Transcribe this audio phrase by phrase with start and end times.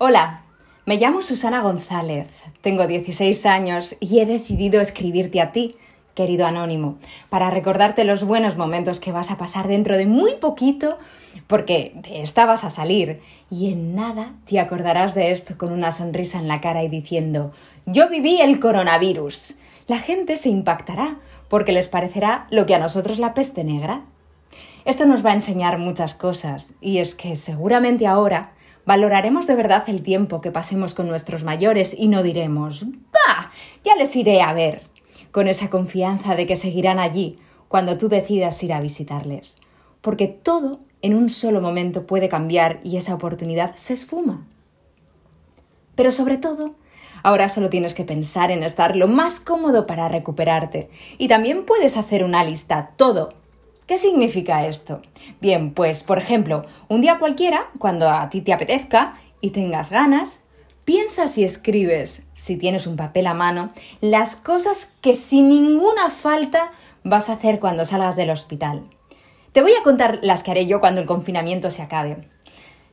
[0.00, 0.42] Hola,
[0.86, 2.28] me llamo Susana González,
[2.60, 5.74] tengo 16 años y he decidido escribirte a ti,
[6.14, 6.98] querido anónimo,
[7.30, 10.98] para recordarte los buenos momentos que vas a pasar dentro de muy poquito,
[11.48, 15.90] porque de esta vas a salir y en nada te acordarás de esto con una
[15.90, 17.50] sonrisa en la cara y diciendo,
[17.84, 19.56] yo viví el coronavirus.
[19.88, 21.18] La gente se impactará
[21.48, 24.04] porque les parecerá lo que a nosotros la peste negra.
[24.84, 28.52] Esto nos va a enseñar muchas cosas y es que seguramente ahora
[28.88, 33.52] Valoraremos de verdad el tiempo que pasemos con nuestros mayores y no diremos, ¡bah!
[33.84, 34.80] Ya les iré a ver,
[35.30, 37.36] con esa confianza de que seguirán allí
[37.68, 39.58] cuando tú decidas ir a visitarles.
[40.00, 44.46] Porque todo en un solo momento puede cambiar y esa oportunidad se esfuma.
[45.94, 46.74] Pero sobre todo,
[47.22, 50.88] ahora solo tienes que pensar en estar lo más cómodo para recuperarte.
[51.18, 53.34] Y también puedes hacer una lista, todo,
[53.88, 55.00] ¿Qué significa esto?
[55.40, 60.42] Bien, pues por ejemplo, un día cualquiera, cuando a ti te apetezca y tengas ganas,
[60.84, 63.72] piensa si escribes, si tienes un papel a mano,
[64.02, 66.70] las cosas que sin ninguna falta
[67.02, 68.90] vas a hacer cuando salgas del hospital.
[69.52, 72.28] Te voy a contar las que haré yo cuando el confinamiento se acabe.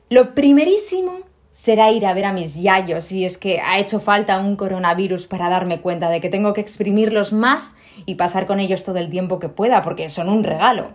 [0.08, 1.18] Lo primerísimo
[1.56, 5.26] será ir a ver a mis yayos y es que ha hecho falta un coronavirus
[5.26, 9.08] para darme cuenta de que tengo que exprimirlos más y pasar con ellos todo el
[9.08, 10.90] tiempo que pueda porque son un regalo.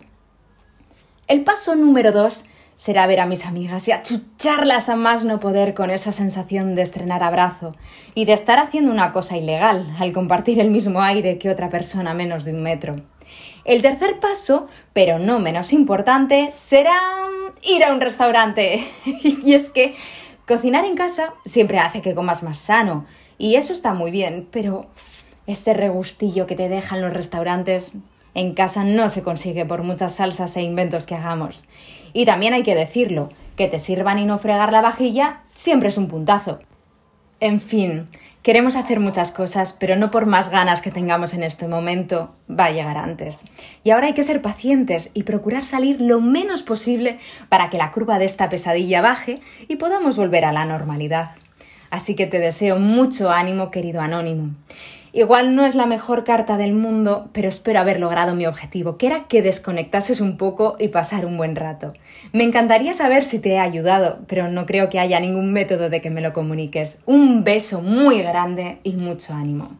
[1.27, 2.45] El paso número dos
[2.75, 6.83] será ver a mis amigas y achucharlas a más no poder con esa sensación de
[6.83, 7.75] estrenar abrazo
[8.13, 12.11] y de estar haciendo una cosa ilegal al compartir el mismo aire que otra persona
[12.11, 12.97] a menos de un metro.
[13.65, 16.99] El tercer paso, pero no menos importante, será
[17.63, 18.87] ir a un restaurante.
[19.23, 19.95] y es que
[20.51, 23.05] Cocinar en casa siempre hace que comas más sano
[23.37, 24.85] y eso está muy bien, pero
[25.47, 27.93] ese regustillo que te dejan los restaurantes
[28.33, 31.63] en casa no se consigue por muchas salsas e inventos que hagamos.
[32.11, 35.97] Y también hay que decirlo, que te sirvan y no fregar la vajilla siempre es
[35.97, 36.59] un puntazo.
[37.41, 38.07] En fin,
[38.43, 42.65] queremos hacer muchas cosas, pero no por más ganas que tengamos en este momento, va
[42.65, 43.45] a llegar antes.
[43.83, 47.17] Y ahora hay que ser pacientes y procurar salir lo menos posible
[47.49, 51.31] para que la curva de esta pesadilla baje y podamos volver a la normalidad.
[51.89, 54.51] Así que te deseo mucho ánimo, querido anónimo.
[55.13, 59.07] Igual no es la mejor carta del mundo, pero espero haber logrado mi objetivo, que
[59.07, 61.91] era que desconectases un poco y pasar un buen rato.
[62.31, 65.99] Me encantaría saber si te he ayudado, pero no creo que haya ningún método de
[65.99, 66.99] que me lo comuniques.
[67.05, 69.77] Un beso muy grande y mucho ánimo.